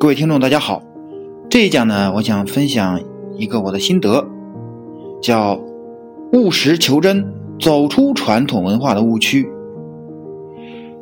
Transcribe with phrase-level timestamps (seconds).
[0.00, 0.82] 各位听众，大家好。
[1.50, 2.98] 这一讲呢，我想分享
[3.36, 4.26] 一个我的心得，
[5.20, 5.60] 叫
[6.32, 9.46] 务实求真，走出传统文化的误区。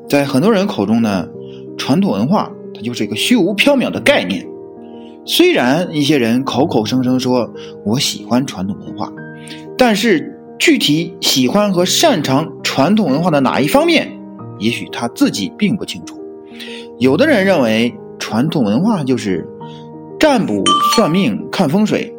[0.08, 1.28] 在很多人口中呢，
[1.76, 4.44] 传统文化它就是一个虚无缥缈的概念。
[5.24, 7.48] 虽然一些人口口声声说
[7.84, 9.12] 我喜欢传统文化，
[9.76, 14.10] 但是具体喜欢和擅长传统文化的哪一方面，
[14.58, 16.20] 也许他自己并不清楚。
[16.98, 17.94] 有的人认为。
[18.28, 19.48] 传统文化就是
[20.20, 20.62] 占卜、
[20.94, 22.14] 算命、看风水、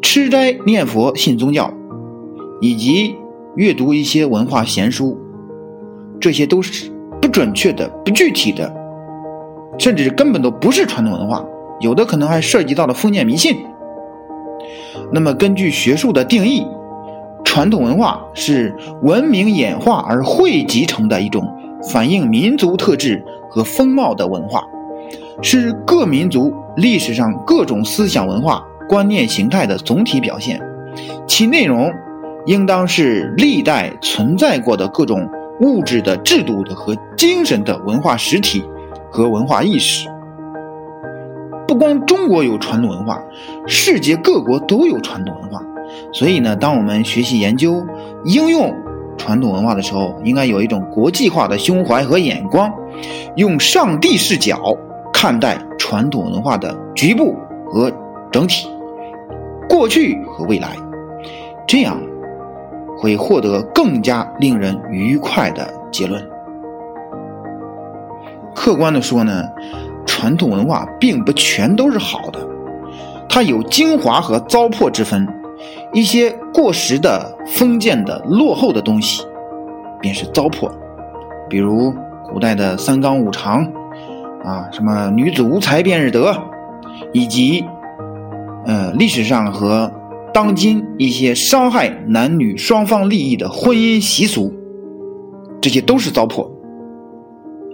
[0.00, 1.70] 吃斋、念佛、信宗教，
[2.62, 3.14] 以及
[3.54, 5.18] 阅读一些文化闲书，
[6.18, 6.90] 这些都是
[7.20, 8.74] 不准确的、不具体的，
[9.76, 11.44] 甚至根本都不是传统文化。
[11.80, 13.58] 有的可能还涉及到了封建迷信。
[15.12, 16.66] 那么，根据学术的定义，
[17.44, 21.46] 传统文化是文明演化而汇集成的一种
[21.92, 24.64] 反映民族特质和风貌的文化。
[25.42, 30.60] 是各民族历史上各种思想文化观念形态的总体表现，
[31.26, 31.92] 其内容
[32.46, 35.28] 应当是历代存在过的各种
[35.60, 38.64] 物质的制度的和精神的文化实体
[39.10, 40.08] 和文化意识。
[41.66, 43.20] 不光中国有传统文化，
[43.66, 45.60] 世界各国都有传统文化。
[46.12, 47.84] 所以呢，当我们学习研究
[48.24, 48.74] 应用
[49.16, 52.72] 传统文化的时候，应该有一种国际化的胸怀和眼光，
[53.34, 54.76] 用上帝视角。
[55.18, 57.34] 看待传统文化的局部
[57.70, 57.90] 和
[58.30, 58.68] 整体，
[59.66, 60.76] 过去和未来，
[61.66, 61.98] 这样
[62.98, 66.22] 会获得更加令人愉快的结论。
[68.54, 69.42] 客观的说呢，
[70.04, 72.38] 传统文化并不全都是好的，
[73.26, 75.26] 它有精华和糟粕之分。
[75.94, 79.26] 一些过时的、封建的、落后的东西，
[79.98, 80.70] 便是糟粕，
[81.48, 81.90] 比如
[82.30, 83.66] 古代的三纲五常。
[84.46, 86.32] 啊，什么女子无才便是德，
[87.12, 87.64] 以及，
[88.64, 89.92] 呃，历史上和
[90.32, 94.54] 当今一些伤害男女双方利益的婚姻习俗，
[95.60, 96.48] 这些都是糟粕。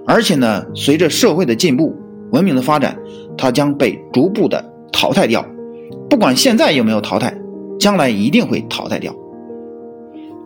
[0.06, 1.94] 而且呢，随着社会的进步、
[2.31, 2.97] 文明的发展，
[3.37, 5.44] 它将被逐步的淘汰掉。
[6.09, 7.37] 不管现在有没有淘汰，
[7.78, 9.15] 将来一定会淘汰掉。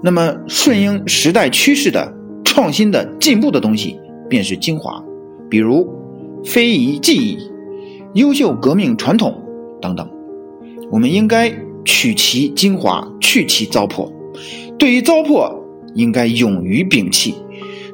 [0.02, 2.12] 那么，顺应时代趋势的、
[2.44, 3.96] 创新的、进步的东西，
[4.28, 5.00] 便是精华，
[5.48, 5.88] 比如。
[6.44, 7.50] 非遗技艺、
[8.14, 9.42] 优秀革命传统
[9.80, 10.08] 等等，
[10.90, 11.52] 我们应该
[11.84, 14.12] 取其精华，去其糟粕。
[14.78, 15.52] 对于糟粕，
[15.94, 17.32] 应该勇于摒弃；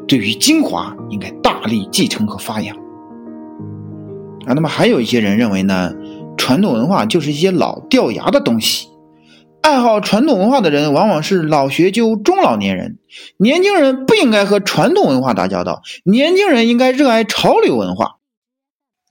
[0.06, 2.76] 对于精华，应该大力继承和发扬。
[4.46, 5.94] 啊，那么还有一些人认为呢，
[6.36, 8.88] 传统文化就是一些老掉牙的东西。
[9.60, 12.98] 爱好传统文化的人，往往是老学究、中老年人。
[13.36, 18.16] 年轻人不应该和传统文化打交道，年轻人应该热爱潮流文化。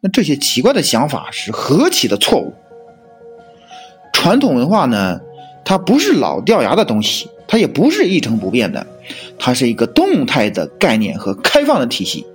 [0.04, 2.56] 那这些奇怪的想法是何其的错误！
[4.12, 5.22] 传统文化呢，
[5.64, 8.86] 它不是老掉牙的东西，它也不是一成不变的，
[9.38, 12.26] 它是一个动态的概念和开放的体系。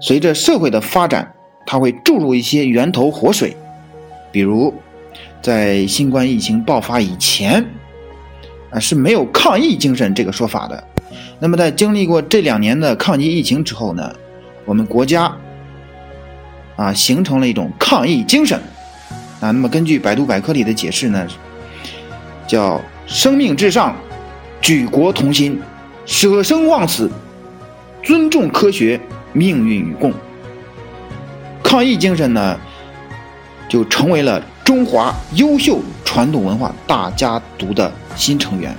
[0.00, 1.32] 随着社会的发展，
[1.64, 3.56] 它会注入一些源头活水。
[4.32, 4.74] 比如，
[5.40, 7.64] 在新冠疫情爆发以前，
[8.70, 10.82] 啊是没有抗疫精神这个说法的。
[11.38, 14.12] 那么，在经历过这两年的抗击疫情之后呢，
[14.64, 15.32] 我们国家。
[16.76, 18.58] 啊，形成了一种抗疫精神，
[19.40, 21.26] 啊，那么根据百度百科里的解释呢，
[22.48, 23.94] 叫生命至上，
[24.60, 25.60] 举国同心，
[26.04, 27.08] 舍生忘死，
[28.02, 29.00] 尊重科学，
[29.32, 30.12] 命运与共。
[31.62, 32.58] 抗疫精神呢，
[33.68, 38.74] 就成为了中华优秀传统文化大家族的新成员。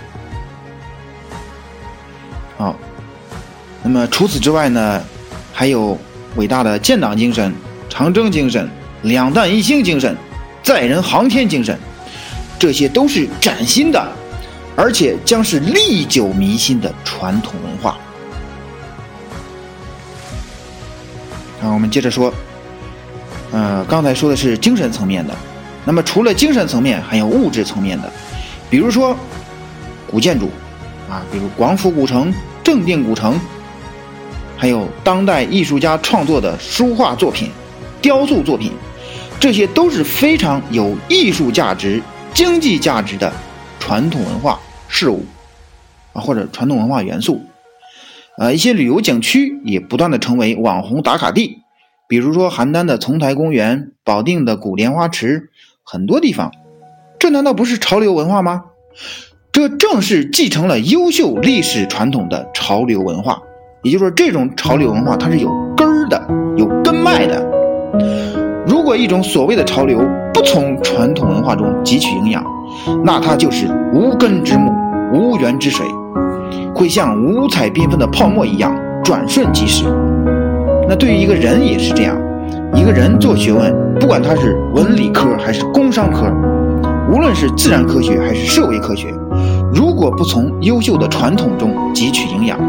[2.58, 2.76] 好，
[3.84, 5.02] 那么除此之外呢，
[5.54, 5.98] 还有
[6.36, 7.54] 伟大的建党精神。
[7.98, 8.70] 长征精神、
[9.04, 10.14] 两弹一星精神、
[10.62, 11.80] 载人航天精神，
[12.60, 14.12] 这些都是崭新的，
[14.76, 17.98] 而且将是历久弥新的传统文化。
[21.62, 22.34] 那，我们接着说，
[23.54, 25.34] 呃，刚才说的是精神层面的，
[25.86, 28.12] 那么除了精神层面，还有物质层面的，
[28.70, 29.16] 比如说
[30.06, 30.52] 古建筑，
[31.10, 33.40] 啊，比如广府古城、正定古城，
[34.58, 37.50] 还有当代艺术家创作的书画作品。
[38.06, 38.72] 雕塑作品，
[39.40, 42.00] 这些都是非常有艺术价值、
[42.36, 43.34] 经济价值的
[43.80, 45.26] 传统文化事物
[46.14, 47.42] 啊，或者传统文化元素。
[48.38, 51.64] 呃，一些旅游景区也不断的成为网红打卡地，
[52.08, 55.50] 比如说邯郸的丛台公园、保定的古莲花池，
[55.82, 56.52] 很多地方，
[57.18, 58.66] 这难道不是潮流文化吗？
[59.52, 63.42] 这正是继承了优秀历史传统的潮流文化。
[63.82, 66.24] 也就是说，这种潮流文化它是有根儿的，
[66.56, 67.55] 有根脉的。
[68.96, 70.00] 一种所谓的潮流
[70.34, 72.44] 不从传统文化中汲取营养，
[73.04, 74.72] 那它就是无根之木、
[75.14, 75.86] 无源之水，
[76.74, 79.86] 会像五彩缤纷的泡沫一样转瞬即逝。
[80.88, 82.16] 那对于一个人也是这样，
[82.74, 86.32] 一个人做学问，不管他是文理科还是工商科，
[87.12, 89.08] 无论是自然科学还是社会科学，
[89.74, 92.60] 如果不从优秀的传统中汲取营养，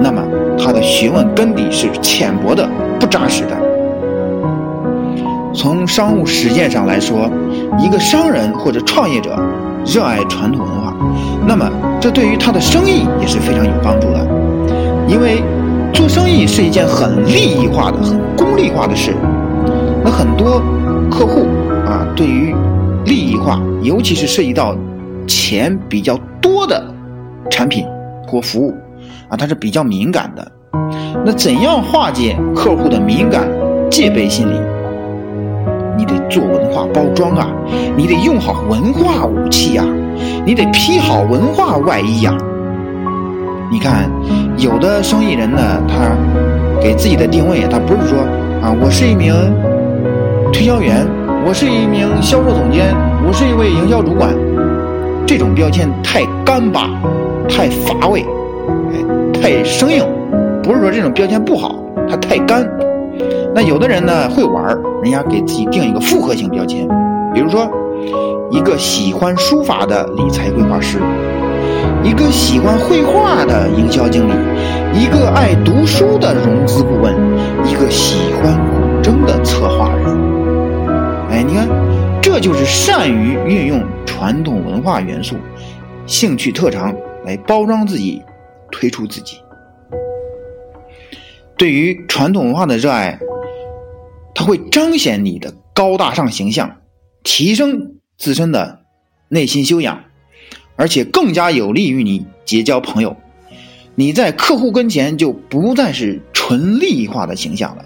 [0.00, 0.22] 那么
[0.58, 2.68] 他的学问根底是浅薄的、
[2.98, 3.65] 不扎实的。
[5.56, 7.30] 从商务实践上来说，
[7.78, 9.36] 一个商人或者创业者
[9.84, 10.94] 热爱传统文化，
[11.46, 11.68] 那么
[12.00, 14.26] 这对于他的生意也是非常有帮助的，
[15.08, 15.42] 因为。
[15.94, 19.14] 做生意是一件很利益化的、很功利化的事。
[20.04, 20.60] 那很多
[21.10, 21.46] 客户
[21.86, 22.54] 啊，对于
[23.06, 24.76] 利益化，尤其是涉及到
[25.26, 26.84] 钱比较多的
[27.48, 27.86] 产品
[28.26, 28.74] 或服务
[29.30, 30.52] 啊，他是比较敏感的。
[31.24, 33.48] 那怎样化解客户的敏感
[33.90, 34.75] 戒备心理？
[36.28, 37.48] 做文化包装啊，
[37.96, 39.84] 你得用好文化武器呀，
[40.44, 42.36] 你得披好文化外衣呀。
[43.70, 44.08] 你看，
[44.58, 46.16] 有的生意人呢，他
[46.80, 48.18] 给自己的定位，他不是说
[48.62, 49.34] 啊，我是一名
[50.52, 51.06] 推销员，
[51.44, 52.94] 我是一名销售总监，
[53.26, 54.32] 我是一位营销主管，
[55.26, 56.88] 这种标签太干巴，
[57.48, 58.24] 太乏味，
[58.92, 60.04] 哎，太生硬。
[60.62, 61.76] 不是说这种标签不好，
[62.08, 62.64] 它太干。
[63.56, 64.62] 那有的人呢会玩
[65.02, 66.86] 人家给自己定一个复合型标签，
[67.32, 67.66] 比如说
[68.50, 70.98] 一个喜欢书法的理财规划师。
[72.04, 74.32] 一个喜欢绘画的营销经理，
[74.92, 77.14] 一个爱读书的融资顾问，
[77.64, 80.04] 一个喜欢古筝的策划人。
[81.30, 81.66] 哎，你看，
[82.20, 85.34] 这就是善于运用传统文化元素、
[86.04, 86.94] 兴趣特长
[87.24, 88.22] 来包装自己、
[88.70, 89.38] 推出自己。
[91.56, 93.18] 对于传统文化的热爱，
[94.36, 96.76] 它会彰显你的高大上形象，
[97.24, 98.82] 提升自身的
[99.28, 100.04] 内心修养。
[100.76, 103.16] 而且更加有利于你结交朋友，
[103.94, 107.84] 你在客户跟前就不再是纯利益化的形象了，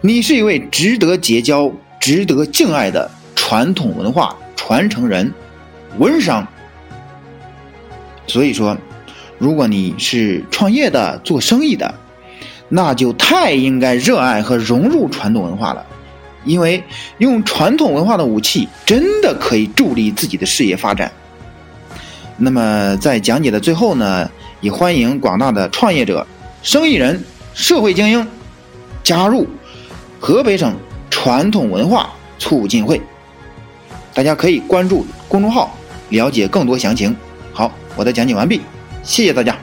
[0.00, 1.70] 你是一位值得结交、
[2.00, 5.30] 值得敬爱的传统文化传承人、
[5.98, 6.48] 文商。
[8.26, 8.74] 所以说，
[9.36, 11.94] 如果你是创业的、做生意的，
[12.68, 15.84] 那就太应该热爱和融入传统文化了，
[16.44, 16.82] 因为
[17.18, 21.10] 用传统文化的武器，真的可以助力自己的事业发展。
[22.36, 24.30] 那么在讲解的最后呢，
[24.60, 26.26] 也欢迎广大的创业者、
[26.62, 27.22] 生意人、
[27.54, 28.26] 社会精英
[29.02, 29.46] 加入
[30.20, 30.74] 河北省
[31.08, 33.00] 传统文化促进会。
[34.12, 35.74] 大家可以关注公众号
[36.08, 37.14] 了解更多详情。
[37.52, 38.60] 好，我的讲解完毕，
[39.02, 39.56] 谢谢大家。